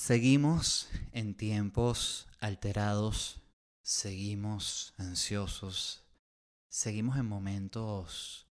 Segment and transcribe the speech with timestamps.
[0.00, 3.42] Seguimos en tiempos alterados,
[3.82, 6.04] seguimos ansiosos,
[6.68, 8.46] seguimos en momentos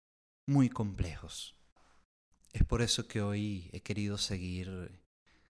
[0.48, 1.56] muy complejos.
[2.52, 5.00] Es por eso que hoy he querido seguir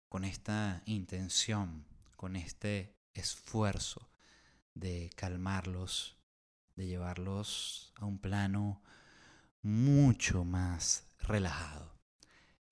[0.10, 1.86] con esta intención,
[2.18, 4.12] con este esfuerzo
[4.74, 6.18] de calmarlos,
[6.76, 8.84] de llevarlos a un plano
[9.62, 11.95] mucho más relajado.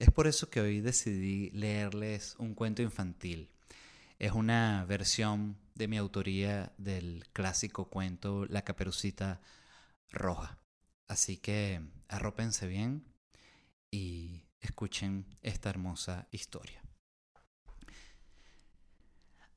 [0.04, 3.50] Es por eso que hoy decidí leerles un cuento infantil.
[4.20, 9.40] Es una versión de mi autoría del clásico cuento La caperucita
[10.12, 10.60] roja.
[11.08, 13.06] Así que arrópense bien
[13.92, 16.84] y escuchen esta hermosa historia.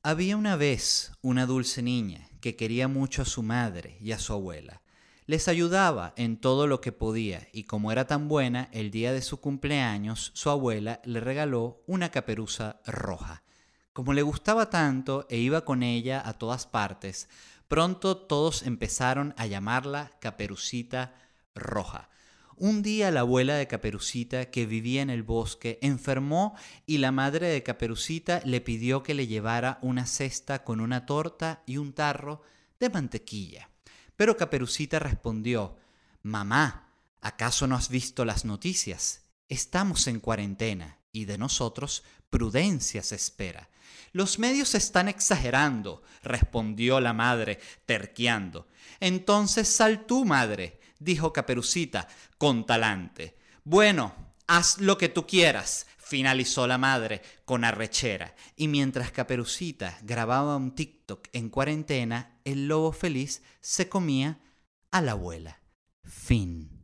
[0.01, 4.31] Había una vez una dulce niña que quería mucho a su madre y a su
[4.31, 4.81] abuela
[5.27, 9.21] les ayudaba en todo lo que podía y como era tan buena, el día de
[9.21, 13.43] su cumpleaños su abuela le regaló una caperuza roja.
[13.91, 17.27] Como le gustaba tanto e iba con ella a todas partes,
[17.67, 21.13] pronto todos empezaron a llamarla Caperucita
[21.53, 22.09] Roja.
[22.55, 27.49] Un día la abuela de Caperucita, que vivía en el bosque, enfermó y la madre
[27.49, 32.43] de Caperucita le pidió que le llevara una cesta con una torta y un tarro
[32.79, 33.69] de mantequilla.
[34.17, 35.77] Pero Caperucita respondió,
[36.23, 39.21] Mamá, ¿acaso no has visto las noticias?
[39.47, 43.69] Estamos en cuarentena y de nosotros prudencia se espera.
[44.11, 48.67] Los medios están exagerando, respondió la madre, terqueando.
[48.99, 52.07] Entonces sal tú, madre, dijo Caperucita,
[52.37, 53.37] con talante.
[53.63, 54.15] Bueno,
[54.47, 58.35] haz lo que tú quieras, finalizó la madre con arrechera.
[58.55, 64.39] Y mientras Caperucita grababa un TikTok en cuarentena, el lobo feliz se comía
[64.89, 65.61] a la abuela.
[66.05, 66.76] Fin.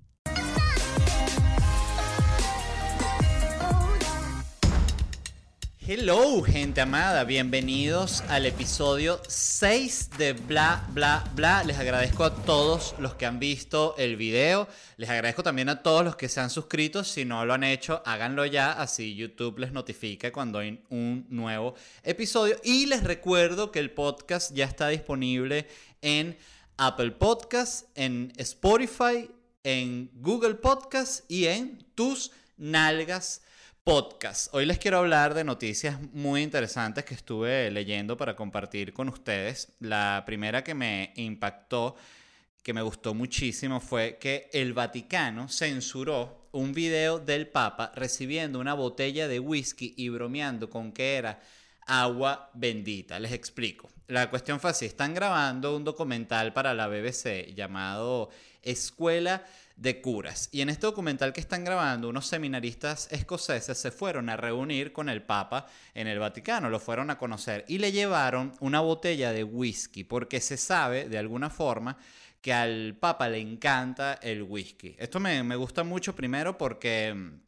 [5.85, 11.61] Hello, gente amada, bienvenidos al episodio 6 de Bla Bla Bla.
[11.65, 14.69] Les agradezco a todos los que han visto el video.
[14.95, 17.03] Les agradezco también a todos los que se han suscrito.
[17.03, 21.75] Si no lo han hecho, háganlo ya, así YouTube les notifica cuando hay un nuevo
[22.03, 22.55] episodio.
[22.63, 25.67] Y les recuerdo que el podcast ya está disponible
[26.01, 26.37] en
[26.77, 29.29] Apple Podcasts, en Spotify,
[29.65, 33.41] en Google Podcasts y en tus nalgas
[33.83, 34.47] podcast.
[34.53, 39.73] Hoy les quiero hablar de noticias muy interesantes que estuve leyendo para compartir con ustedes.
[39.81, 41.97] La primera que me impactó,
[42.63, 48.73] que me gustó muchísimo, fue que el Vaticano censuró un video del Papa recibiendo una
[48.73, 51.41] botella de whisky y bromeando con que era
[51.85, 53.19] agua bendita.
[53.19, 53.89] Les explico.
[54.07, 54.85] La cuestión fue así.
[54.85, 58.29] Están grabando un documental para la BBC llamado
[58.61, 59.43] Escuela
[59.75, 60.49] de Curas.
[60.51, 65.09] Y en este documental que están grabando, unos seminaristas escoceses se fueron a reunir con
[65.09, 66.69] el Papa en el Vaticano.
[66.69, 71.17] Lo fueron a conocer y le llevaron una botella de whisky porque se sabe de
[71.17, 71.97] alguna forma
[72.41, 74.95] que al Papa le encanta el whisky.
[74.99, 77.39] Esto me, me gusta mucho primero porque...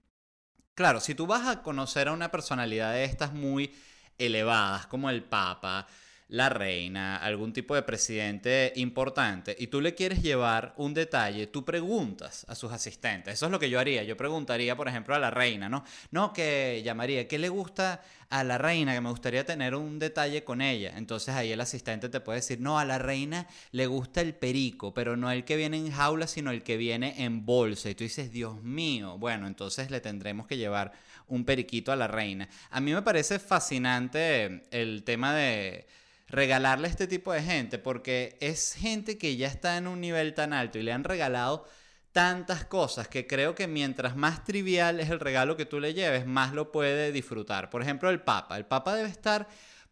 [0.74, 3.74] Claro, si tú vas a conocer a una personalidad de estas muy
[4.18, 5.88] elevadas como el Papa,
[6.28, 11.64] la reina, algún tipo de presidente importante y tú le quieres llevar un detalle, tú
[11.64, 13.36] preguntas a sus asistentes.
[13.36, 14.04] Eso es lo que yo haría.
[14.04, 15.84] Yo preguntaría, por ejemplo, a la reina, ¿no?
[16.10, 18.96] No, que llamaría, ¿qué le gusta a la reina?
[18.96, 20.94] Que me gustaría tener un detalle con ella.
[20.98, 24.96] Entonces ahí el asistente te puede decir, no, a la reina le gusta el perico,
[24.96, 27.90] pero no el que viene en jaula, sino el que viene en bolsa.
[27.92, 30.92] Y tú dices, Dios mío, bueno, entonces le tendremos que llevar
[31.28, 32.50] un periquito a la reina.
[32.72, 35.86] A mí me parece fascinante el tema de
[36.28, 40.34] regalarle a este tipo de gente, porque es gente que ya está en un nivel
[40.34, 41.66] tan alto y le han regalado
[42.12, 46.26] tantas cosas que creo que mientras más trivial es el regalo que tú le lleves,
[46.26, 47.70] más lo puede disfrutar.
[47.70, 48.56] Por ejemplo, el Papa.
[48.56, 49.50] El Papa debe estar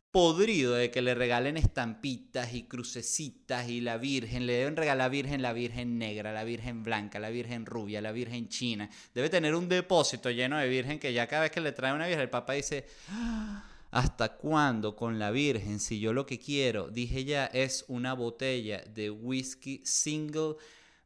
[0.09, 4.45] podrido de que le regalen estampitas y crucecitas y la Virgen.
[4.45, 8.47] Le deben regalar Virgen, la Virgen negra, la Virgen blanca, la Virgen rubia, la Virgen
[8.47, 8.89] china.
[9.13, 12.05] Debe tener un depósito lleno de Virgen que ya cada vez que le trae una
[12.05, 12.85] Virgen, el Papa dice...
[13.09, 13.72] ¡Ah!
[13.93, 18.83] ¿Hasta cuándo con la Virgen si yo lo que quiero, dije ya, es una botella
[18.87, 20.55] de whisky single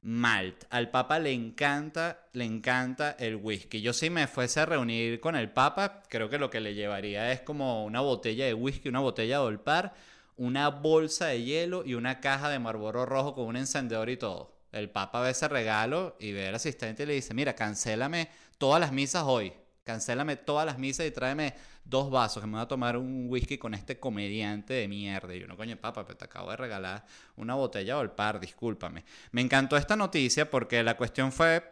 [0.01, 0.63] malt?
[0.69, 3.81] Al Papa le encanta, le encanta el whisky.
[3.81, 7.33] Yo si me fuese a reunir con el Papa, creo que lo que le llevaría
[7.33, 9.93] es como una botella de whisky, una botella de Olpar,
[10.37, 14.55] una bolsa de hielo y una caja de Marlboro rojo con un encendedor y todo.
[14.71, 18.79] El Papa ve ese regalo y ve al asistente y le dice, mira, cancélame todas
[18.79, 19.51] las misas hoy
[19.87, 21.55] cancélame todas las misas y tráeme
[21.85, 25.33] dos vasos, que me voy a tomar un whisky con este comediante de mierda.
[25.33, 27.05] Y yo, no, coño, papá, pero te acabo de regalar
[27.37, 29.05] una botella o el par, discúlpame.
[29.31, 31.63] Me encantó esta noticia porque la cuestión fue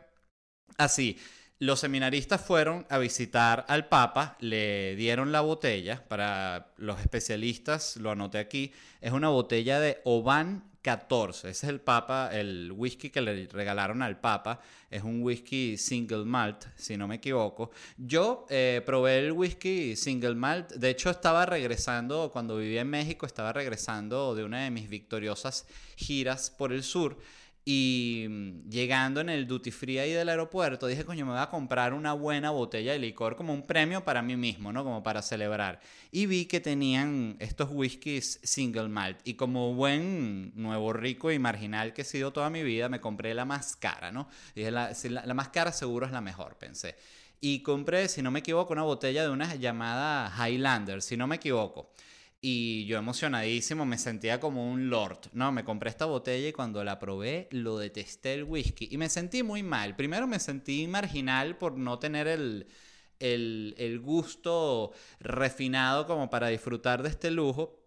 [0.78, 1.20] así.
[1.60, 8.12] Los seminaristas fueron a visitar al Papa, le dieron la botella, para los especialistas, lo
[8.12, 8.72] anoté aquí,
[9.02, 11.50] es una botella de Oban 14.
[11.50, 14.60] Ese es el Papa, el whisky que le regalaron al Papa.
[14.92, 17.72] Es un whisky single malt, si no me equivoco.
[17.98, 20.74] Yo eh, probé el whisky single malt.
[20.74, 25.66] De hecho, estaba regresando, cuando vivía en México, estaba regresando de una de mis victoriosas
[25.96, 27.18] giras por el sur.
[27.68, 31.50] Y mm, llegando en el duty free ahí del aeropuerto, dije, coño, me voy a
[31.50, 34.84] comprar una buena botella de licor como un premio para mí mismo, ¿no?
[34.84, 35.82] Como para celebrar.
[36.12, 39.18] Y vi que tenían estos whiskies single malt.
[39.24, 43.34] Y como buen nuevo rico y marginal que he sido toda mi vida, me compré
[43.34, 44.30] la más cara, ¿no?
[44.54, 46.96] Dije, la, la, más cara seguro es la mejor, pensé.
[47.42, 51.38] Y compré, si no me equivoco, una botella de una llamada Highlander, si no me
[51.38, 51.90] equivoco.
[52.48, 55.52] Y yo emocionadísimo, me sentía como un lord, ¿no?
[55.52, 59.42] Me compré esta botella y cuando la probé lo detesté el whisky y me sentí
[59.42, 59.96] muy mal.
[59.96, 62.68] Primero me sentí marginal por no tener el,
[63.20, 67.80] el, el gusto refinado como para disfrutar de este lujo.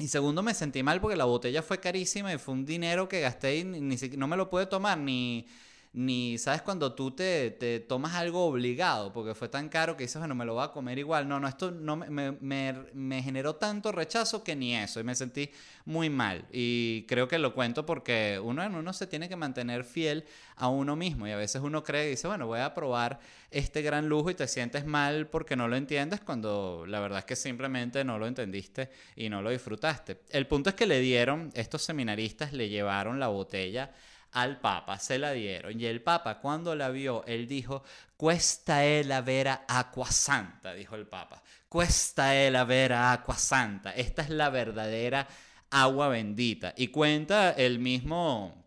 [0.00, 3.20] Y segundo, me sentí mal porque la botella fue carísima y fue un dinero que
[3.20, 5.46] gasté y ni, ni no me lo pude tomar ni
[5.94, 6.62] ni, ¿sabes?
[6.62, 10.46] Cuando tú te, te, tomas algo obligado, porque fue tan caro que dices, bueno, me
[10.46, 11.28] lo voy a comer igual.
[11.28, 15.14] No, no, esto no me, me, me, generó tanto rechazo que ni eso, y me
[15.14, 15.50] sentí
[15.84, 16.46] muy mal.
[16.50, 20.24] Y creo que lo cuento porque uno en uno se tiene que mantener fiel
[20.56, 23.82] a uno mismo, y a veces uno cree y dice, bueno, voy a probar este
[23.82, 27.36] gran lujo y te sientes mal porque no lo entiendes, cuando la verdad es que
[27.36, 30.22] simplemente no lo entendiste y no lo disfrutaste.
[30.30, 33.90] El punto es que le dieron, estos seminaristas le llevaron la botella
[34.32, 35.80] al Papa, se la dieron.
[35.80, 37.84] Y el Papa cuando la vio, él dijo,
[38.16, 41.42] cuesta è la vera acqua santa, dijo el Papa.
[41.68, 43.94] Cuesta è la vera acqua santa.
[43.94, 45.26] Esta es la verdadera
[45.70, 46.74] agua bendita.
[46.76, 48.64] Y cuenta el mismo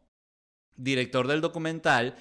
[0.75, 2.15] director del documental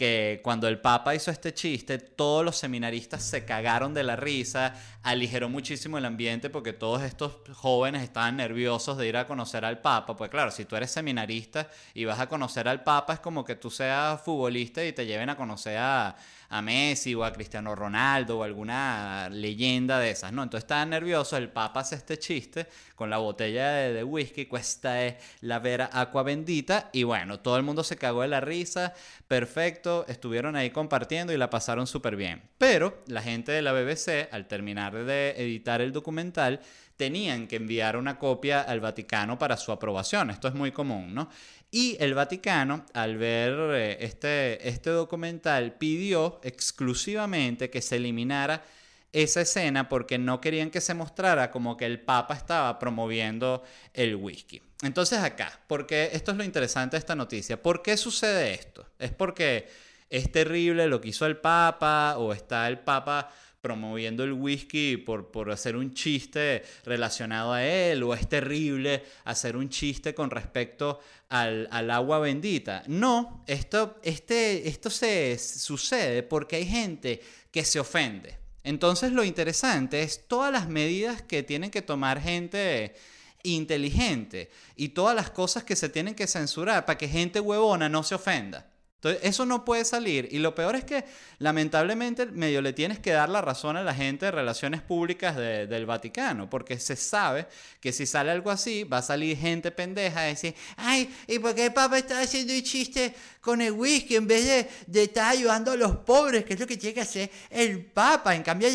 [0.00, 4.72] que cuando el Papa hizo este chiste, todos los seminaristas se cagaron de la risa,
[5.02, 9.82] aligeró muchísimo el ambiente porque todos estos jóvenes estaban nerviosos de ir a conocer al
[9.82, 10.16] Papa.
[10.16, 13.56] Pues claro, si tú eres seminarista y vas a conocer al Papa, es como que
[13.56, 16.16] tú seas futbolista y te lleven a conocer a
[16.50, 20.42] a Messi o a Cristiano Ronaldo o alguna leyenda de esas, ¿no?
[20.42, 22.66] Entonces estaba nervioso, el Papa hace este chiste
[22.96, 27.62] con la botella de, whisky, cuesta es la vera agua bendita y bueno, todo el
[27.62, 28.92] mundo se cagó de la risa,
[29.28, 32.42] perfecto, estuvieron ahí compartiendo y la pasaron súper bien.
[32.58, 36.60] Pero la gente de la BBC, al terminar de editar el documental,
[36.96, 40.28] tenían que enviar una copia al Vaticano para su aprobación.
[40.28, 41.30] Esto es muy común, ¿no?
[41.70, 48.64] Y el Vaticano, al ver eh, este, este documental, pidió exclusivamente que se eliminara
[49.12, 53.62] esa escena porque no querían que se mostrara como que el Papa estaba promoviendo
[53.94, 54.62] el whisky.
[54.82, 58.86] Entonces acá, porque esto es lo interesante de esta noticia, ¿por qué sucede esto?
[58.98, 59.68] ¿Es porque
[60.08, 65.30] es terrible lo que hizo el Papa o está el Papa promoviendo el whisky por,
[65.30, 71.00] por hacer un chiste relacionado a él o es terrible hacer un chiste con respecto
[71.28, 72.82] al, al agua bendita.
[72.86, 77.20] No, esto, este, esto se sucede porque hay gente
[77.50, 78.38] que se ofende.
[78.64, 82.94] Entonces lo interesante es todas las medidas que tienen que tomar gente
[83.42, 88.02] inteligente y todas las cosas que se tienen que censurar para que gente huevona no
[88.02, 88.66] se ofenda.
[89.02, 90.28] Entonces, eso no puede salir.
[90.30, 91.06] Y lo peor es que,
[91.38, 95.86] lamentablemente, medio le tienes que dar la razón a la gente de relaciones públicas del
[95.86, 97.46] Vaticano, porque se sabe
[97.80, 101.54] que si sale algo así, va a salir gente pendeja a decir, ay, ¿y por
[101.54, 105.32] qué el Papa está haciendo un chiste con el whisky en vez de, de estar
[105.32, 108.36] ayudando a los pobres, que es lo que tiene que hacer el Papa?
[108.36, 108.68] En cambio,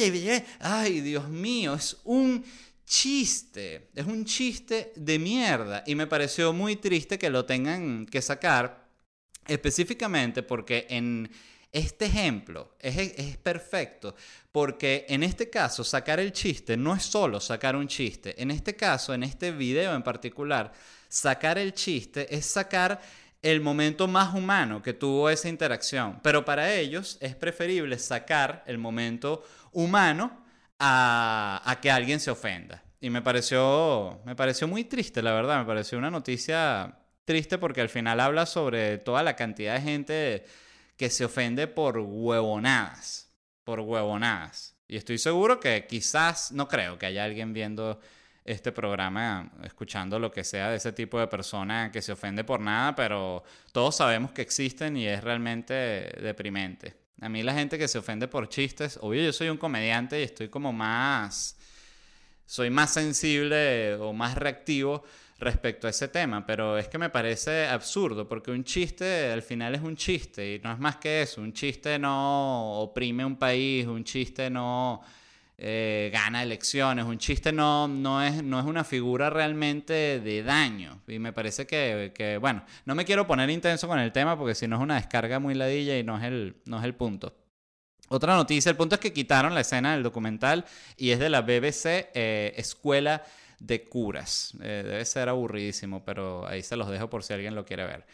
[0.60, 2.44] ay, Dios mío, es un
[2.84, 5.84] chiste, es un chiste de mierda.
[5.86, 8.85] Y me pareció muy triste que lo tengan que sacar
[9.48, 11.30] Específicamente porque en
[11.72, 14.16] este ejemplo es, es, perfecto,
[14.52, 18.76] porque en este caso sacar el chiste no es solo sacar un chiste, en este
[18.76, 20.72] caso, en este video en particular,
[21.10, 23.02] sacar el chiste es sacar
[23.42, 28.78] el momento más humano que tuvo esa interacción, pero para ellos es preferible sacar el
[28.78, 30.46] momento humano
[30.80, 32.84] a, a que alguien se ofenda.
[33.02, 37.82] Y me pareció, me pareció muy triste, la verdad, me pareció una noticia triste porque
[37.82, 40.46] al final habla sobre toda la cantidad de gente
[40.96, 43.30] que se ofende por huevonadas,
[43.64, 44.76] por huevonadas.
[44.88, 48.00] Y estoy seguro que quizás, no creo que haya alguien viendo
[48.46, 52.60] este programa, escuchando lo que sea de ese tipo de persona que se ofende por
[52.60, 55.74] nada, pero todos sabemos que existen y es realmente
[56.22, 56.96] deprimente.
[57.22, 60.24] A mí la gente que se ofende por chistes, obvio yo soy un comediante y
[60.24, 61.58] estoy como más,
[62.46, 65.04] soy más sensible o más reactivo
[65.38, 69.76] respecto a ese tema, pero es que me parece absurdo, porque un chiste al final
[69.76, 73.86] es un chiste y no es más que eso, un chiste no oprime un país,
[73.86, 75.02] un chiste no
[75.58, 81.02] eh, gana elecciones, un chiste no, no, es, no es una figura realmente de daño.
[81.08, 84.56] Y me parece que, que, bueno, no me quiero poner intenso con el tema porque
[84.56, 87.36] si no es una descarga muy ladilla y no es el, no es el punto.
[88.08, 90.66] Otra noticia, el punto es que quitaron la escena del documental
[90.96, 93.24] y es de la BBC eh, Escuela
[93.60, 94.54] de curas.
[94.62, 98.06] Eh, debe ser aburridísimo, pero ahí se los dejo por si alguien lo quiere ver.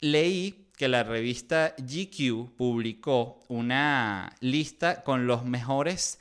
[0.00, 6.18] Leí que la revista GQ publicó una lista con los mejores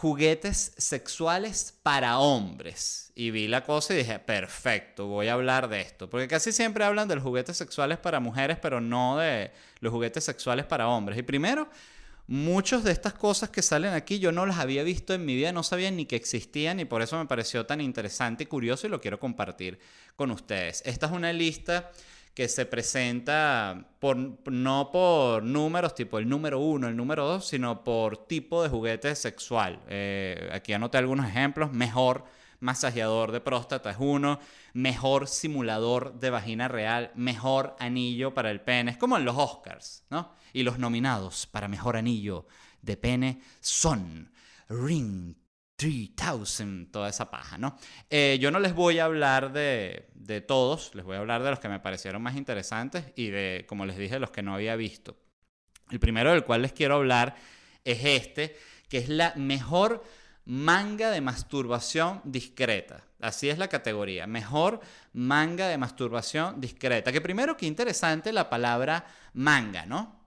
[0.00, 3.12] juguetes sexuales para hombres.
[3.14, 6.08] Y vi la cosa y dije, perfecto, voy a hablar de esto.
[6.08, 9.50] Porque casi siempre hablan de los juguetes sexuales para mujeres, pero no de
[9.80, 11.18] los juguetes sexuales para hombres.
[11.18, 11.68] Y primero,
[12.30, 15.50] Muchas de estas cosas que salen aquí yo no las había visto en mi vida,
[15.50, 18.90] no sabía ni que existían y por eso me pareció tan interesante y curioso y
[18.90, 19.80] lo quiero compartir
[20.14, 20.80] con ustedes.
[20.86, 21.90] Esta es una lista
[22.32, 27.82] que se presenta por, no por números tipo el número uno, el número dos, sino
[27.82, 29.80] por tipo de juguete sexual.
[29.88, 31.72] Eh, aquí anoté algunos ejemplos.
[31.72, 32.22] Mejor
[32.60, 34.38] masajeador de próstata es uno,
[34.72, 38.92] mejor simulador de vagina real, mejor anillo para el pene.
[38.92, 40.34] Es como en los Oscars, ¿no?
[40.52, 42.46] Y los nominados para mejor anillo
[42.82, 44.32] de pene son
[44.68, 45.34] Ring
[45.76, 47.76] 3000, toda esa paja, ¿no?
[48.10, 51.50] Eh, yo no les voy a hablar de, de todos, les voy a hablar de
[51.50, 54.76] los que me parecieron más interesantes y de, como les dije, los que no había
[54.76, 55.16] visto.
[55.90, 57.34] El primero del cual les quiero hablar
[57.84, 58.56] es este,
[58.90, 60.04] que es la mejor
[60.44, 63.04] manga de masturbación discreta.
[63.20, 64.26] Así es la categoría.
[64.26, 64.80] Mejor
[65.12, 67.12] manga de masturbación discreta.
[67.12, 69.04] Que primero, qué interesante la palabra
[69.34, 70.18] manga, ¿no?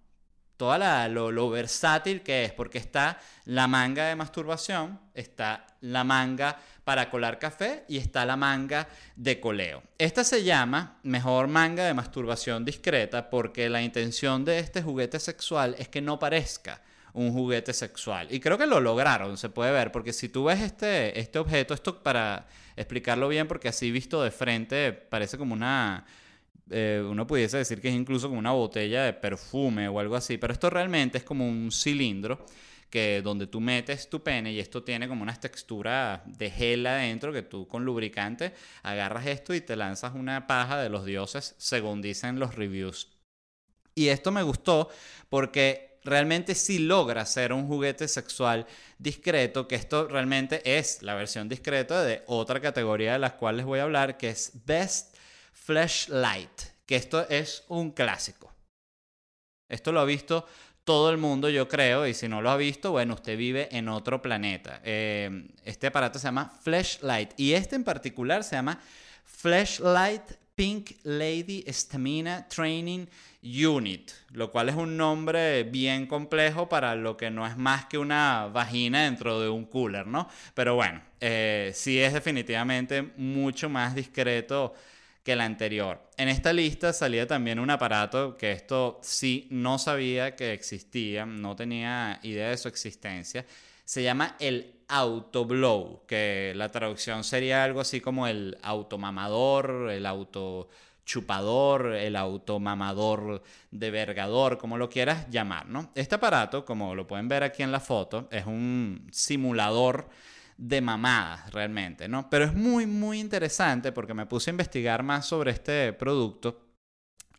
[0.58, 6.58] Toda lo, lo, versátil que es, porque está la manga de masturbación, está la manga
[6.84, 9.84] para colar café y está la manga de coleo.
[9.98, 15.76] Esta se llama mejor manga de masturbación discreta porque la intención de este juguete sexual
[15.80, 16.82] es que no parezca
[17.14, 18.28] un juguete sexual.
[18.32, 21.74] Y creo que lo lograron, se puede ver, porque si tú ves este, este objeto,
[21.74, 26.06] esto para explicarlo bien, porque así visto de frente parece como una...
[26.70, 30.38] Eh, uno pudiese decir que es incluso como una botella de perfume o algo así,
[30.38, 32.46] pero esto realmente es como un cilindro
[32.90, 37.34] que donde tú metes tu pene y esto tiene como unas texturas de gel adentro
[37.34, 38.54] que tú con lubricante
[38.84, 43.10] agarras esto y te lanzas una paja de los dioses según dicen los reviews.
[43.96, 44.90] Y esto me gustó
[45.28, 48.66] porque realmente sí logra ser un juguete sexual
[48.98, 53.80] discreto, que esto realmente es la versión discreta de otra categoría de las cuales voy
[53.80, 55.16] a hablar, que es Best
[55.54, 58.54] Flashlight, que esto es un clásico.
[59.70, 60.46] Esto lo ha visto
[60.84, 63.88] todo el mundo, yo creo, y si no lo ha visto, bueno, usted vive en
[63.88, 64.82] otro planeta.
[64.84, 68.80] Eh, este aparato se llama Flashlight y este en particular se llama
[69.24, 70.24] Flashlight
[70.56, 73.08] Pink Lady Stamina Training
[73.44, 77.98] Unit, lo cual es un nombre bien complejo para lo que no es más que
[77.98, 80.30] una vagina dentro de un cooler, ¿no?
[80.54, 84.74] Pero bueno, eh, sí es definitivamente mucho más discreto
[85.24, 86.02] que el anterior.
[86.18, 91.56] En esta lista salía también un aparato que esto sí no sabía que existía, no
[91.56, 93.46] tenía idea de su existencia.
[93.86, 100.70] Se llama el autoblow, que la traducción sería algo así como el automamador, el auto
[101.06, 105.92] chupador, el automamador de vergador, como lo quieras llamar, ¿no?
[105.96, 110.10] Este aparato, como lo pueden ver aquí en la foto, es un simulador
[110.58, 112.30] de mamadas realmente, ¿no?
[112.30, 116.62] Pero es muy, muy interesante porque me puse a investigar más sobre este producto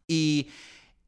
[0.06, 0.48] y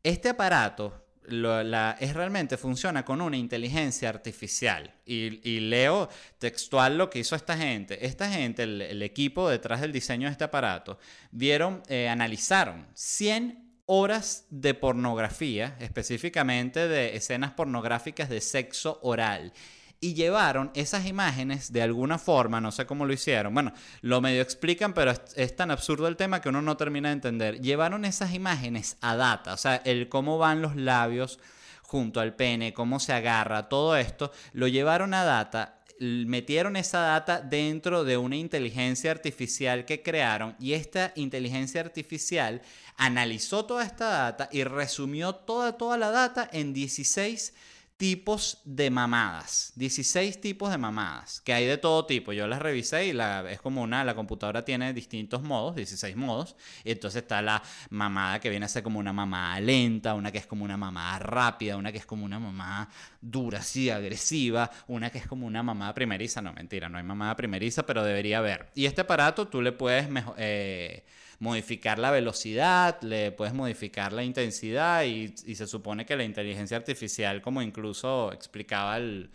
[0.02, 4.94] este aparato es realmente funciona con una inteligencia artificial.
[5.04, 8.06] Y, leo textual lo que hizo esta gente.
[8.06, 10.98] Esta gente, el, equipo detrás del diseño de este aparato,
[11.30, 19.52] vieron, eh, analizaron 100 horas de pornografía, específicamente de escenas pornográficas de sexo oral
[20.00, 23.72] y llevaron esas imágenes de alguna forma, no sé cómo lo hicieron, bueno,
[24.02, 27.60] lo medio explican, pero es, tan absurdo el tema que uno no termina de entender.
[27.60, 31.38] Llevaron esas imágenes a data, o sea, el cómo van los labios
[31.82, 37.40] junto al pene, cómo se agarra, todo esto, lo llevaron a data metieron esa data
[37.40, 42.60] dentro de una inteligencia artificial que crearon y esta inteligencia artificial
[42.96, 47.54] analizó toda esta data y resumió toda, toda la data en 16
[47.96, 52.32] tipos de mamadas, 16 tipos de mamadas, que hay de todo tipo.
[52.32, 56.56] Yo las revisé y la, es como una, la computadora tiene distintos modos, 16 modos.
[56.84, 60.38] Y entonces está la mamada que viene a ser como una mamada lenta, una que
[60.38, 65.10] es como una mamada rápida, una que es como una mamada dura, así, agresiva, una
[65.10, 66.42] que es como una mamada primeriza.
[66.42, 68.68] No, mentira, no hay mamada primeriza, pero debería haber.
[68.74, 70.34] Y este aparato tú le puedes mejor...
[70.38, 71.04] Eh,
[71.38, 77.42] modificar la velocidad, le puedes modificar la intensidad y, se supone que la inteligencia artificial,
[77.42, 79.30] como incluso explicaba el,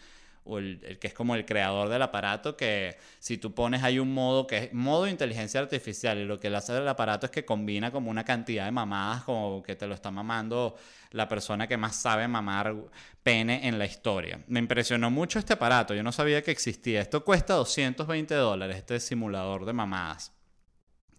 [0.99, 4.57] que es como el creador del aparato, que si tú pones hay un modo que
[4.57, 8.09] es modo inteligencia artificial y lo que le hace el aparato es que combina como
[8.09, 10.75] una cantidad de mamadas como que te lo está mamando
[11.11, 12.75] la persona que más sabe mamar
[13.21, 14.41] pene en la historia.
[14.47, 17.01] Me impresionó mucho este aparato, yo no sabía que existía.
[17.01, 20.31] Esto cuesta 220 dólares, este simulador de mamadas.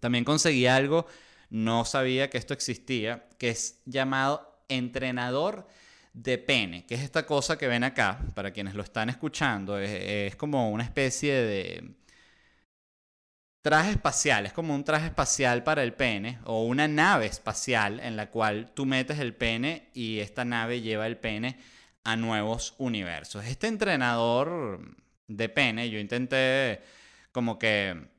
[0.03, 1.07] También conseguí algo,
[1.49, 5.65] no sabía que esto existía, que es llamado entrenador
[6.11, 10.35] de pene, que es esta cosa que ven acá, para quienes lo están escuchando, es,
[10.35, 11.95] como una especie de
[13.61, 18.17] traje espacial, es como un traje espacial para el pene o una nave espacial en
[18.17, 21.59] la cual tú metes el pene y esta nave lleva el pene
[22.03, 23.45] a nuevos universos.
[23.45, 24.97] Este entrenador
[25.29, 26.81] de pene, yo intenté
[27.31, 28.11] como que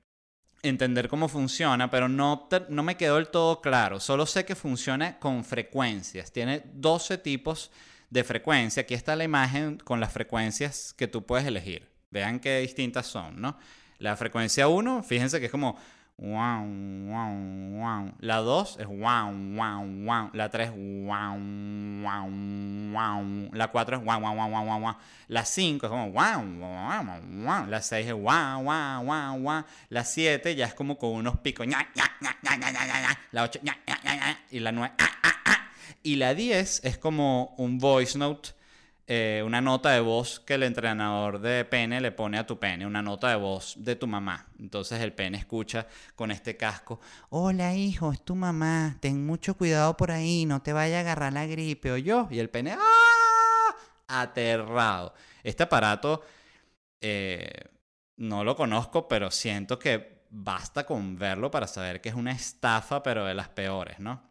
[0.68, 4.00] entender cómo funciona, pero no, no me quedó del todo claro.
[4.00, 6.32] Solo sé que funciona con frecuencias.
[6.32, 7.70] Tiene 12 tipos
[8.10, 8.82] de frecuencia.
[8.82, 11.88] Aquí está la imagen con las frecuencias que tú puedes elegir.
[12.10, 13.58] Vean qué distintas son, ¿no?
[13.98, 15.76] La frecuencia 1, fíjense que es como
[16.18, 16.64] wow,
[17.06, 17.32] wow,
[17.78, 18.12] wow.
[18.20, 20.30] La 2 es wow, wow, wow.
[20.32, 21.38] La 3 wow,
[22.02, 22.30] wow,
[22.92, 23.50] wow.
[23.52, 24.96] La 4 es wow, wow, wow, wow, wow.
[25.28, 27.04] La 5 es como wow, wow,
[27.44, 27.66] wow.
[27.66, 29.64] La 6 es wow, wow, wow, wow.
[29.88, 31.66] La 7 ya es como con unos picos.
[31.66, 33.60] La 8
[34.50, 34.92] y la 9
[36.04, 38.50] y la 10 es como un voice note
[39.06, 42.86] eh, una nota de voz que el entrenador de pene le pone a tu pene,
[42.86, 44.46] una nota de voz de tu mamá.
[44.58, 49.94] Entonces el pene escucha con este casco, hola hijo, es tu mamá, ten mucho cuidado
[49.96, 52.28] por ahí, no te vaya a agarrar la gripe o yo.
[52.30, 53.76] Y el pene, ¡ah!
[54.08, 55.14] Aterrado.
[55.42, 56.22] Este aparato
[57.02, 57.50] eh,
[58.16, 63.02] no lo conozco, pero siento que basta con verlo para saber que es una estafa,
[63.02, 64.22] pero de las peores, ¿no?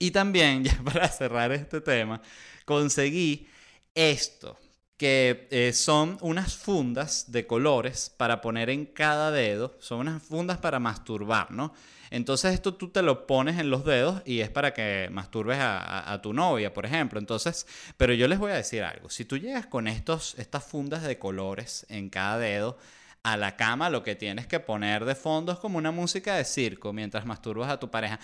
[0.00, 2.20] Y también, ya para cerrar este tema,
[2.64, 3.48] conseguí
[3.94, 4.58] esto,
[4.96, 10.58] que eh, son unas fundas de colores para poner en cada dedo, son unas fundas
[10.58, 11.72] para masturbar, ¿no?
[12.10, 16.12] Entonces esto tú te lo pones en los dedos y es para que masturbes a,
[16.12, 17.18] a, tu novia, por ejemplo.
[17.18, 21.02] Entonces, pero yo les voy a decir algo, si tú llegas con estos, estas fundas
[21.02, 22.76] de colores en cada dedo,
[23.22, 26.44] a la cama, lo que tienes que poner de fondo es como una música de
[26.44, 28.18] circo mientras masturbas a tu pareja.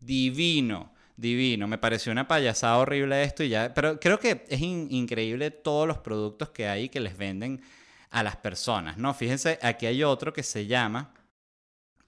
[0.00, 1.66] Divino, divino.
[1.66, 3.72] Me pareció una payasada horrible esto y ya.
[3.72, 7.62] Pero creo que es increíble todos los productos que hay que les venden
[8.10, 9.12] a las personas, ¿no?
[9.14, 11.12] Fíjense, aquí hay otro que se llama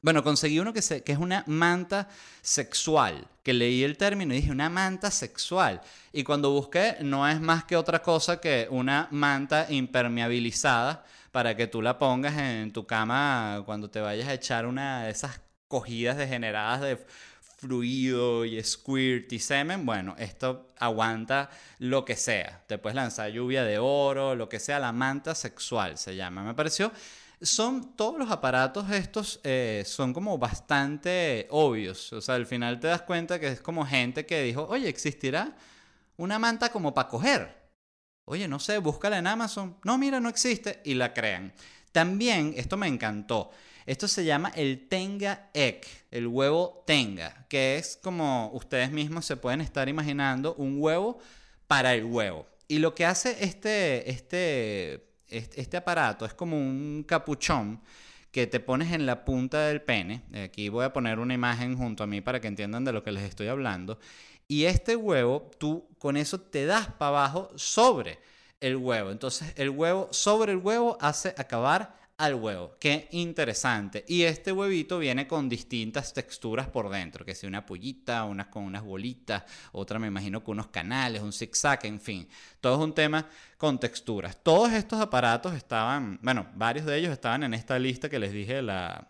[0.02, 2.08] bueno, conseguí uno que, que es una manta
[2.40, 5.82] sexual, que leí el término y dije, una manta sexual.
[6.12, 11.66] Y cuando busqué, no es más que otra cosa que una manta impermeabilizada para que
[11.66, 16.16] tú la pongas en tu cama cuando te vayas a echar una de esas cogidas
[16.16, 16.98] degeneradas de
[17.60, 22.62] fluido y squirt y semen, bueno, esto aguanta lo que sea.
[22.66, 26.42] Te puedes lanzar lluvia de oro, lo que sea, la manta sexual se llama.
[26.42, 26.90] Me pareció
[27.42, 32.12] son todos los aparatos estos eh, son como bastante obvios.
[32.12, 35.56] O sea, al final te das cuenta que es como gente que dijo, oye, ¿existirá
[36.16, 37.60] una manta como para coger?
[38.26, 39.76] Oye, no sé, búscala en Amazon.
[39.84, 40.80] No, mira, no existe.
[40.84, 41.52] Y la crean.
[41.92, 43.50] También, esto me encantó.
[43.86, 49.36] Esto se llama el Tenga Egg, el huevo Tenga, que es como ustedes mismos se
[49.36, 51.18] pueden estar imaginando un huevo
[51.66, 52.46] para el huevo.
[52.68, 57.80] Y lo que hace este, este este aparato es como un capuchón
[58.30, 60.22] que te pones en la punta del pene.
[60.44, 63.12] Aquí voy a poner una imagen junto a mí para que entiendan de lo que
[63.12, 63.98] les estoy hablando.
[64.46, 68.18] Y este huevo, tú con eso te das para abajo sobre
[68.60, 69.10] el huevo.
[69.10, 72.76] Entonces el huevo sobre el huevo hace acabar al huevo.
[72.78, 74.04] Qué interesante.
[74.06, 78.64] Y este huevito viene con distintas texturas por dentro, que sea una pollita, unas con
[78.64, 82.28] unas bolitas, otra me imagino con unos canales, un zigzag, en fin.
[82.60, 84.36] Todo es un tema con texturas.
[84.42, 88.60] Todos estos aparatos estaban, bueno, varios de ellos estaban en esta lista que les dije
[88.60, 89.08] la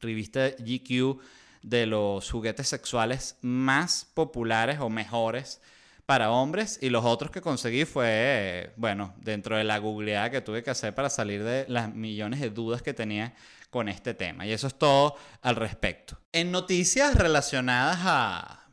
[0.00, 1.20] revista GQ
[1.62, 5.62] de los juguetes sexuales más populares o mejores
[6.10, 10.64] para hombres y los otros que conseguí fue, bueno, dentro de la googleada que tuve
[10.64, 13.32] que hacer para salir de las millones de dudas que tenía
[13.70, 14.44] con este tema.
[14.44, 16.18] Y eso es todo al respecto.
[16.32, 18.72] En noticias relacionadas a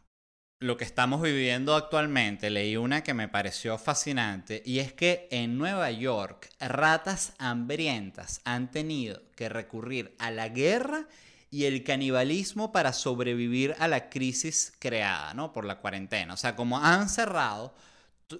[0.59, 5.59] lo que estamos viviendo actualmente, leí una que me pareció fascinante y es que en
[5.59, 11.05] Nueva York ratas hambrientas han tenido que recurrir a la guerra
[11.49, 15.53] y el canibalismo para sobrevivir a la crisis creada ¿no?
[15.53, 16.33] por la cuarentena.
[16.33, 17.73] O sea, como han cerrado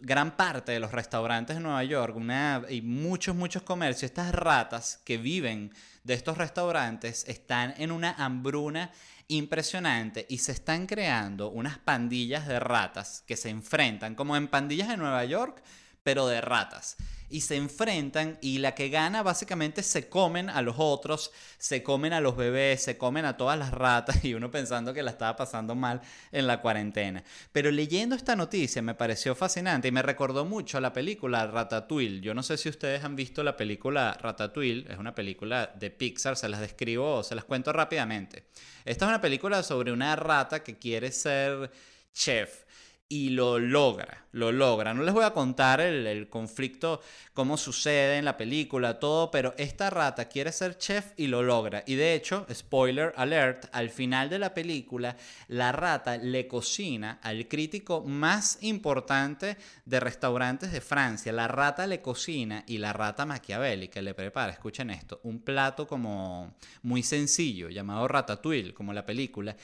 [0.02, 5.00] gran parte de los restaurantes de Nueva York una, y muchos, muchos comercios, estas ratas
[5.06, 8.92] que viven de estos restaurantes están en una hambruna
[9.30, 14.90] impresionante y se están creando unas pandillas de ratas que se enfrentan como en pandillas
[14.90, 15.62] de Nueva York,
[16.04, 16.98] pero de ratas
[17.30, 22.14] y se enfrentan y la que gana básicamente se comen a los otros, se comen
[22.14, 25.36] a los bebés, se comen a todas las ratas y uno pensando que la estaba
[25.36, 27.24] pasando mal en la cuarentena.
[27.52, 32.22] Pero leyendo esta noticia me pareció fascinante y me recordó mucho a la película Ratatouille.
[32.22, 36.38] Yo no sé si ustedes han visto la película Ratatouille, es una película de Pixar,
[36.38, 38.46] se las describo, se las cuento rápidamente.
[38.86, 41.72] Esta es una película sobre una rata que quiere ser
[42.14, 42.67] chef
[43.10, 44.94] y lo logra, lo logra.
[44.94, 47.02] No les voy a contar el, conflicto,
[47.34, 51.84] cómo sucede en la película, todo, pero esta rata quiere ser chef y lo logra.
[51.88, 55.16] Y de hecho, spoiler alert, al final de la película,
[55.48, 61.32] la rata le cocina al crítico más importante de restaurantes de Francia.
[61.32, 66.56] La rata le cocina y la rata maquiavélica le prepara, escuchen esto, un plato como
[66.82, 69.56] muy sencillo, llamado ratatouille, como la película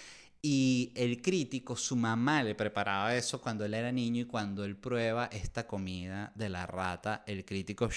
[0.46, 4.76] y el crítico, su mamá le preparaba eso cuando él era niño y cuando él
[4.76, 7.90] prueba esta comida de la rata, el crítico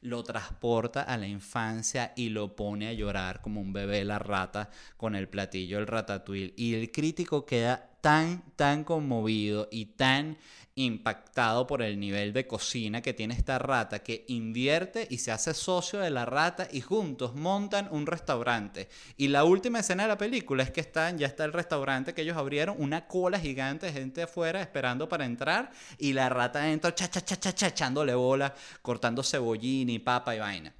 [0.00, 4.70] lo transporta a la infancia y lo pone a llorar como un bebé la rata
[4.96, 6.52] con el platillo el ratatouille.
[6.56, 10.36] Y el crítico queda tan, tan conmovido y tan
[10.74, 15.54] impactado por el nivel de cocina que tiene esta rata, que invierte y se hace
[15.54, 18.88] socio de la rata y juntos montan un restaurante.
[19.16, 22.22] Y la última escena de la película es que están, ya está el restaurante que
[22.22, 26.94] ellos abrieron, una cola gigante de gente afuera esperando para entrar y la rata entra
[26.94, 30.74] cha, cha, cha, cha, cha echándole bola, cortando cebollín y papa y vaina.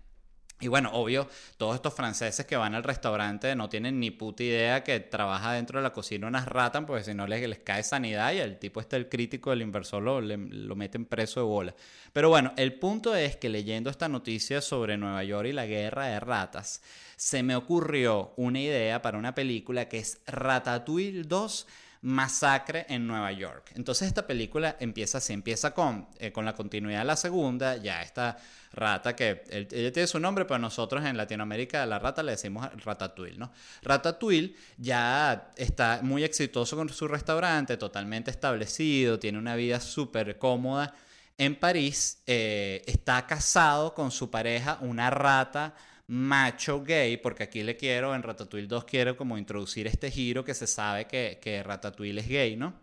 [0.62, 4.84] Y bueno, obvio, todos estos franceses que van al restaurante no tienen ni puta idea
[4.84, 8.32] que trabaja dentro de la cocina unas ratas, porque si no les, les cae sanidad
[8.32, 11.74] y el tipo este, el crítico, el inversor, lo, lo meten preso de bola.
[12.12, 16.06] Pero bueno, el punto es que leyendo esta noticia sobre Nueva York y la guerra
[16.06, 16.80] de ratas,
[17.16, 21.66] se me ocurrió una idea para una película que es Ratatouille 2
[22.02, 23.72] masacre en Nueva York.
[23.76, 28.02] Entonces esta película empieza así, empieza con, eh, con la continuidad de la segunda, ya
[28.02, 28.36] esta
[28.72, 33.38] rata que ella tiene su nombre, pero nosotros en Latinoamérica la rata le decimos Ratatouille,
[33.38, 33.52] ¿no?
[33.82, 40.94] Ratatouille ya está muy exitoso con su restaurante, totalmente establecido, tiene una vida súper cómoda.
[41.38, 45.74] En París eh, está casado con su pareja, una rata
[46.06, 50.54] macho gay, porque aquí le quiero, en Ratatouille 2 quiero como introducir este giro que
[50.54, 52.74] se sabe que, que Ratatouille es gay, ¿no?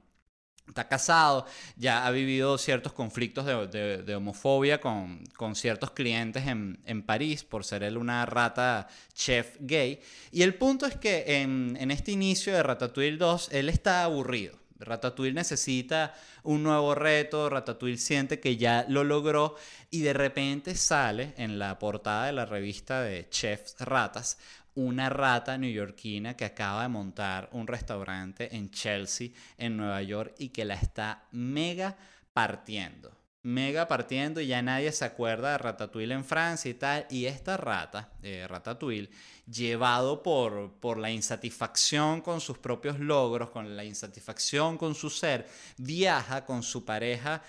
[0.70, 7.44] Está casado, ya ha vivido ciertos conflictos de, homofobia con, ciertos clientes en, en, París
[7.44, 10.00] por ser él una rata chef gay.
[10.32, 14.60] Y el punto es que en, en este inicio de Ratatouille 2, él está aburrido.
[14.80, 16.14] Ratatouille necesita
[16.44, 19.56] un nuevo reto, Ratatouille siente que ya lo logró
[19.90, 24.38] y de repente sale en la portada de la revista de Chefs Ratas
[24.76, 30.50] una rata neoyorquina que acaba de montar un restaurante en Chelsea, en Nueva York, y
[30.50, 31.98] que la está mega
[32.34, 37.06] partiendo mega partiendo y ya nadie se acuerda de Ratatouille en Francia y tal.
[37.10, 39.10] Y esta rata, eh, Ratatouille,
[39.46, 45.48] llevado por, por la insatisfacción con sus propios logros, con la insatisfacción con su ser,
[45.78, 47.42] viaja con su pareja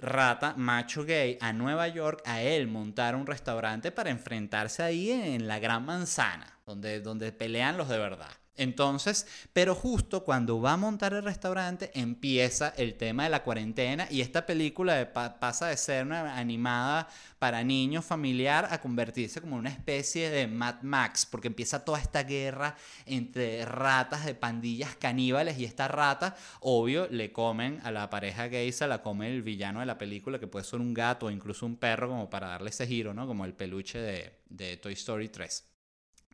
[0.00, 5.48] rata macho gay a Nueva York a él montar un restaurante para enfrentarse ahí en
[5.48, 8.30] la gran manzana, donde, donde pelean los de verdad.
[8.58, 14.08] Entonces, pero justo cuando va a montar el restaurante empieza el tema de la cuarentena
[14.10, 19.70] y esta película pasa de ser una animada para niños familiar a convertirse como una
[19.70, 25.64] especie de Mad Max, porque empieza toda esta guerra entre ratas de pandillas caníbales y
[25.64, 29.86] esta rata, obvio, le comen a la pareja gay, se la come el villano de
[29.86, 32.88] la película, que puede ser un gato o incluso un perro, como para darle ese
[32.88, 33.26] giro, ¿no?
[33.28, 35.77] Como el peluche de, de Toy Story 3.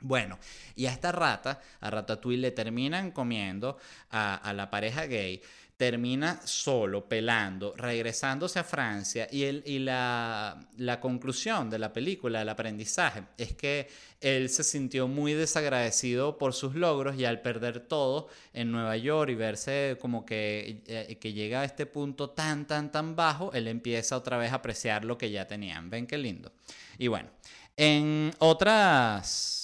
[0.05, 0.39] Bueno,
[0.77, 3.79] y a esta rata, a Ratatouille, le terminan comiendo
[4.11, 5.41] a, la pareja gay,
[5.79, 12.43] termina solo, pelando, regresándose a Francia y, el, y la, la, conclusión de la película,
[12.43, 13.89] el aprendizaje, es que
[14.21, 19.31] él se sintió muy desagradecido por sus logros y al perder todo en Nueva York
[19.31, 23.69] y verse como que, eh, que llega a este punto tan, tan, tan bajo, él
[23.69, 25.89] empieza otra vez a apreciar lo que ya tenían.
[25.89, 26.53] ¿Ven qué lindo?
[26.99, 27.31] Y bueno,
[27.75, 29.63] en otras...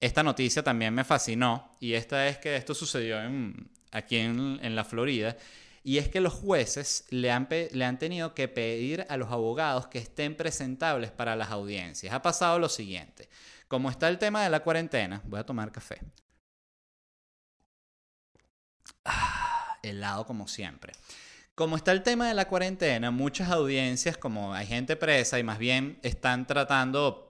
[0.00, 3.18] Esta noticia también me fascinó y esta es que esto sucedió
[3.92, 5.36] aquí en, la Florida,
[5.82, 9.88] y es que los jueces le han, le han tenido que pedir a los abogados
[9.88, 12.14] que estén presentables para las audiencias.
[12.14, 13.28] Ha pasado lo siguiente,
[13.68, 16.00] como está el tema de la cuarentena, voy a tomar café.
[19.04, 20.92] Ah, helado como siempre.
[21.54, 25.58] Como está el tema de la cuarentena, muchas audiencias, como hay gente presa y más
[25.58, 27.29] bien están tratando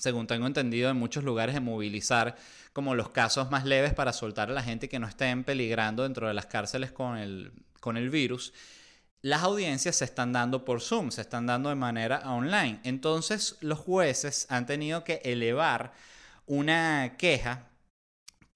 [0.00, 2.36] según tengo entendido, en muchos lugares de movilizar
[2.72, 6.26] como los casos más leves para soltar a la gente que no estén peligrando dentro
[6.26, 8.52] de las cárceles con el, con el virus.
[9.20, 12.80] Las audiencias se están dando por Zoom, se están dando de manera online.
[12.84, 15.92] Entonces los jueces han tenido que elevar
[16.46, 17.69] una queja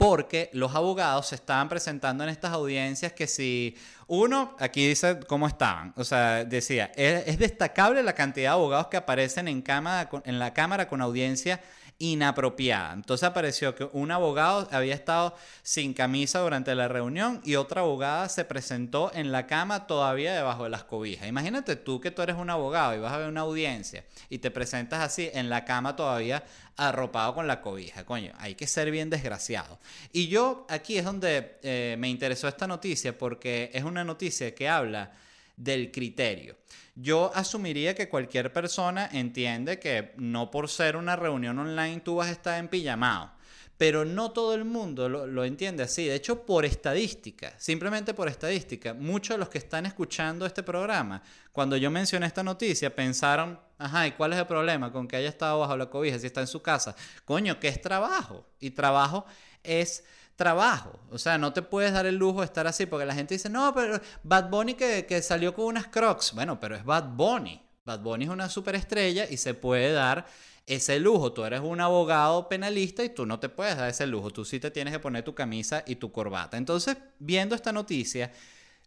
[0.04, 3.74] porque los abogados se estaban presentando en estas audiencias que si
[4.06, 8.98] uno, aquí dice cómo estaban, o sea, decía, es, destacable la cantidad de abogados que
[8.98, 11.58] aparecen en, cámara, en la Cámara con audiencia
[11.98, 12.92] inapropiada.
[12.92, 18.28] Entonces apareció que un abogado había estado sin camisa durante la reunión y otra abogada
[18.28, 21.28] se presentó en la cama todavía debajo de las cobijas.
[21.28, 24.50] Imagínate tú que tú eres un abogado y vas a ver una audiencia y te
[24.50, 26.44] presentas así en la cama todavía
[26.76, 28.04] arropado con la cobija.
[28.04, 29.78] Coño, hay que ser bien desgraciado.
[30.12, 34.68] Y yo aquí es donde eh, me interesó esta noticia porque es una noticia que
[34.68, 35.12] habla
[35.56, 36.56] del criterio.
[36.96, 42.28] Yo asumiría que cualquier persona entiende que no por ser una reunión online tú vas
[42.28, 43.32] a estar en pijamado.
[43.76, 46.04] Pero no todo el mundo lo, entiende así.
[46.04, 51.20] De hecho, por estadística, simplemente por estadística, muchos de los que están escuchando este programa,
[51.50, 55.28] cuando yo mencioné esta noticia, pensaron, ajá, ¿y cuál es el problema con que haya
[55.28, 56.94] estado bajo la cobija si está en su casa?
[57.24, 58.46] Coño, que es trabajo.
[58.60, 59.26] Y trabajo
[59.64, 60.04] es
[60.36, 60.98] trabajo.
[61.10, 63.48] O sea, no te puedes dar el lujo de estar así, porque la gente dice,
[63.48, 66.32] no, pero Bad Bunny que, que salió con unas crocs.
[66.34, 67.60] Bueno, pero es Bad Bunny.
[67.84, 70.26] Bad Bunny es una superestrella y se puede dar
[70.66, 71.32] ese lujo.
[71.32, 74.30] Tú eres un abogado penalista y tú no te puedes dar ese lujo.
[74.30, 76.56] Tú sí te tienes que poner tu camisa y tu corbata.
[76.56, 78.32] Entonces, viendo esta noticia,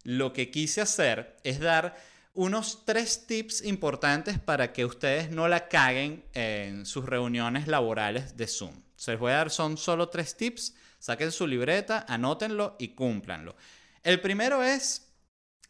[0.04, 1.96] lo que quise hacer es dar
[2.34, 8.48] unos tres tips importantes para que ustedes no la caguen en sus reuniones laborales de
[8.48, 8.84] Zoom.
[8.96, 13.56] Se les voy a dar, son solo tres tips Saquen su libreta, anótenlo y cúmplanlo.
[14.04, 15.08] El primero es,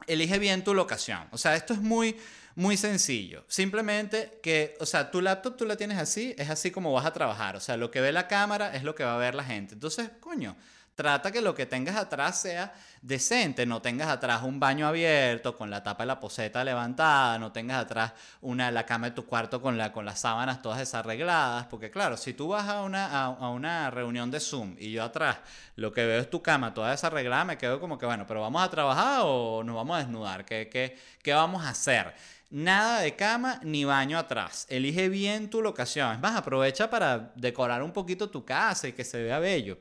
[0.05, 1.27] elige bien tu locación.
[1.31, 2.17] O sea, esto es muy,
[2.55, 3.45] muy sencillo.
[3.47, 7.13] Simplemente que, o sea, tu laptop tú la tienes así, es así como vas a
[7.13, 7.55] trabajar.
[7.55, 9.73] O sea, lo que ve la cámara es lo que va a ver la gente.
[9.73, 10.55] Entonces, coño,
[10.97, 15.69] Trata que lo que tengas atrás sea decente, no tengas atrás un baño abierto con
[15.69, 19.61] la tapa de la poseta levantada, no tengas atrás una, la cama de tu cuarto
[19.61, 23.49] con, la, con las sábanas todas desarregladas, porque claro, si tú vas a una, a,
[23.51, 25.37] una reunión de Zoom y yo atrás
[25.75, 28.63] lo que veo es tu cama toda desarreglada, me quedo como que, bueno, pero ¿vamos
[28.63, 30.45] a trabajar o nos vamos a desnudar?
[30.45, 32.15] ¿Qué, qué, qué vamos a hacer?
[32.49, 34.65] Nada de cama ni baño atrás.
[34.67, 36.13] Elige bien tu locación.
[36.13, 39.77] Es más, aprovecha para decorar un poquito tu casa y que se vea bello.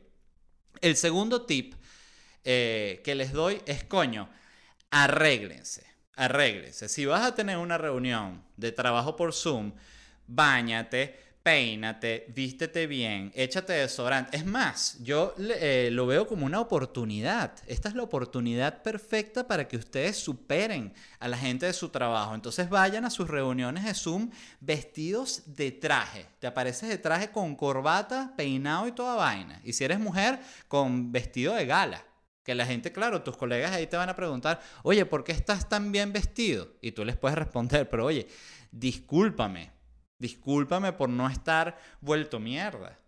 [0.81, 1.75] El segundo tip
[2.45, 4.29] eh, que les doy es, coño,
[4.91, 6.89] arréglense, arréglense.
[6.89, 9.73] Si vas a tener una reunión de trabajo por Zoom,
[10.27, 14.37] bañate, peínate, vístete bien, échate desodorante.
[14.37, 17.53] Es más, yo eh, lo veo como una oportunidad.
[17.69, 22.35] Esta es la oportunidad perfecta para que ustedes superen a la gente de su trabajo.
[22.35, 24.29] Entonces vayan a sus reuniones de Zoom
[24.59, 26.27] vestidos de traje.
[26.41, 29.61] Te apareces de traje con corbata, peinado y toda vaina.
[29.63, 32.05] Y si eres mujer, con vestido de gala.
[32.43, 35.69] Que la gente, claro, tus colegas ahí te van a preguntar, oye, ¿por qué estás
[35.69, 36.73] tan bien vestido?
[36.81, 38.27] Y tú les puedes responder, pero oye,
[38.73, 39.76] discúlpame,
[40.19, 42.99] Discúlpame por no estar vuelto mierda.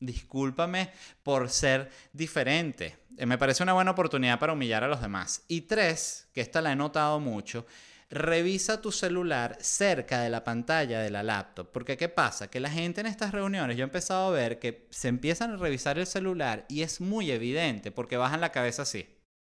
[0.00, 0.90] Discúlpame
[1.22, 2.98] por ser diferente.
[3.16, 5.44] Eh, me parece una buena oportunidad para humillar a los demás.
[5.48, 7.66] Y tres, que esta la he notado mucho,
[8.10, 11.70] revisa tu celular cerca de la pantalla de la laptop.
[11.70, 12.48] Porque ¿qué pasa?
[12.48, 15.56] Que la gente en estas reuniones, yo he empezado a ver que se empiezan a
[15.56, 19.13] revisar el celular y es muy evidente porque bajan la cabeza así.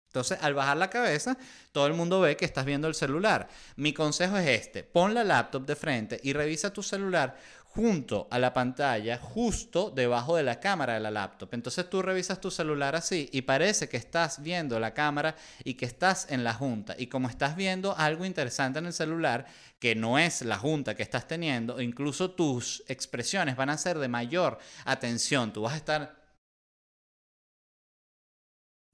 [0.09, 1.37] Entonces, al bajar la cabeza,
[1.71, 3.49] todo el mundo ve que estás viendo el celular.
[3.77, 7.37] Mi consejo es este, pon la laptop de frente y revisa tu celular
[7.79, 11.51] junto a la pantalla, justo debajo de la cámara de la laptop.
[11.53, 15.85] Entonces tú revisas tu celular así y parece que estás viendo la cámara y que
[15.85, 16.97] estás en la junta.
[16.99, 19.47] Y como estás viendo algo interesante en el celular,
[19.79, 24.09] que no es la junta que estás teniendo, incluso tus expresiones van a ser de
[24.09, 25.53] mayor atención.
[25.53, 26.16] Tú vas a estar...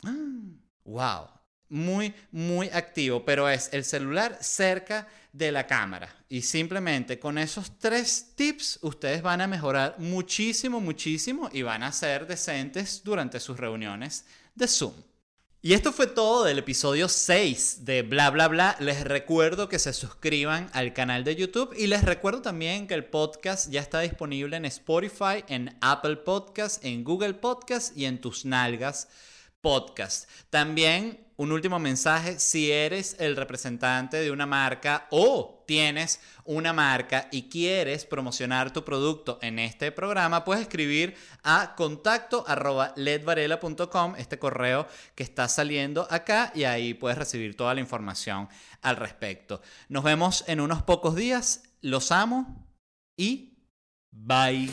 [0.04, 0.63] ¡Ah!
[0.84, 1.28] Wow,
[1.68, 6.14] muy, muy activo, pero es el celular cerca de la cámara.
[6.28, 11.92] Y simplemente con esos tres tips ustedes van a mejorar muchísimo, muchísimo y van a
[11.92, 14.94] ser decentes durante sus reuniones de Zoom.
[15.62, 18.76] Y esto fue todo del episodio 6 de Bla Bla Bla.
[18.80, 23.06] Les recuerdo que se suscriban al canal de YouTube y les recuerdo también que el
[23.06, 28.44] podcast ya está disponible en Spotify, en Apple Podcast, en Google Podcast y en tus
[28.44, 29.08] nalgas
[29.64, 30.28] podcast.
[30.50, 37.28] También un último mensaje, si eres el representante de una marca o tienes una marca
[37.32, 42.44] y quieres promocionar tu producto en este programa, puedes escribir a contacto
[42.96, 48.50] ledvarela.com, este correo que está saliendo acá y ahí puedes recibir toda la información
[48.82, 49.62] al respecto.
[49.88, 52.68] Nos vemos en unos pocos días, los amo
[53.16, 53.56] y
[54.10, 54.70] bye.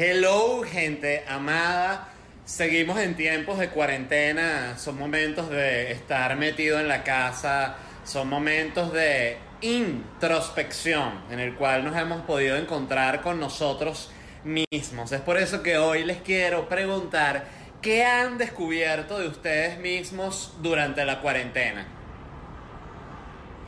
[0.00, 2.06] Hello, gente amada.
[2.44, 4.78] Seguimos en tiempos de cuarentena.
[4.78, 7.74] Son momentos de estar metido en la casa.
[8.04, 14.12] Son momentos de introspección en el cual nos hemos podido encontrar con nosotros
[14.44, 15.10] mismos.
[15.10, 17.46] Es por eso que hoy les quiero preguntar
[17.82, 21.88] qué han descubierto de ustedes mismos durante la cuarentena.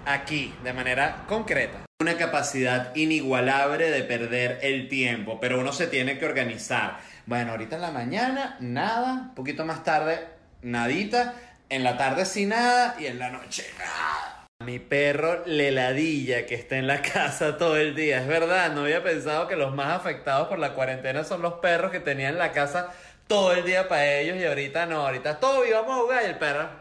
[0.06, 6.18] Aquí, de manera concreta una capacidad inigualable de perder el tiempo, pero uno se tiene
[6.18, 6.98] que organizar.
[7.26, 10.26] Bueno, ahorita en la mañana, nada, un poquito más tarde,
[10.62, 11.34] nadita,
[11.68, 14.46] en la tarde sin nada y en la noche nada.
[14.64, 18.22] Mi perro Leladilla que está en la casa todo el día.
[18.22, 21.90] Es verdad, no había pensado que los más afectados por la cuarentena son los perros
[21.90, 22.94] que tenían la casa
[23.26, 26.38] todo el día para ellos y ahorita no, ahorita todo vamos a jugar y el
[26.38, 26.79] perro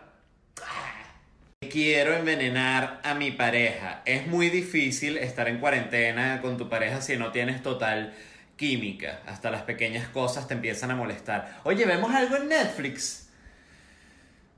[1.70, 4.02] Quiero envenenar a mi pareja.
[4.06, 8.16] Es muy difícil estar en cuarentena con tu pareja si no tienes total
[8.56, 9.22] química.
[9.28, 11.60] Hasta las pequeñas cosas te empiezan a molestar.
[11.66, 13.30] Oye, ¿vemos algo en Netflix?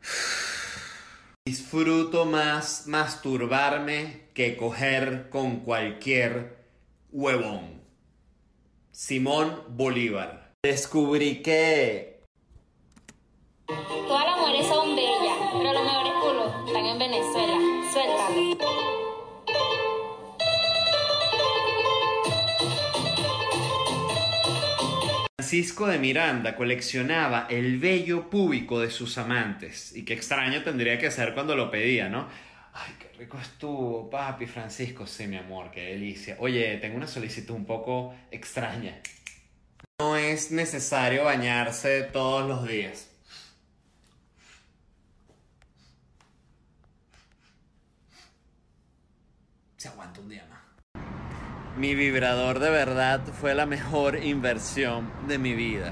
[1.46, 6.56] Disfruto más masturbarme que coger con cualquier
[7.12, 7.82] huevón.
[8.92, 10.54] Simón Bolívar.
[10.64, 12.11] Descubrí que...
[25.52, 29.94] Francisco de Miranda coleccionaba el vello púbico de sus amantes.
[29.94, 32.30] Y qué extraño tendría que ser cuando lo pedía, ¿no?
[32.72, 35.06] Ay, qué rico estuvo, papi Francisco.
[35.06, 36.38] Sí, mi amor, qué delicia.
[36.40, 39.02] Oye, tengo una solicitud un poco extraña.
[40.00, 43.12] No es necesario bañarse todos los días.
[49.76, 50.62] Se aguanta un día más.
[51.82, 55.92] Mi vibrador de verdad fue la mejor inversión de mi vida.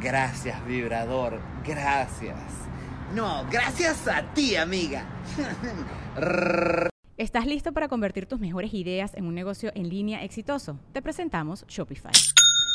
[0.00, 1.40] Gracias, vibrador.
[1.66, 2.38] Gracias.
[3.12, 5.04] No, gracias a ti, amiga.
[7.18, 10.78] ¿Estás listo para convertir tus mejores ideas en un negocio en línea exitoso?
[10.92, 12.12] Te presentamos Shopify.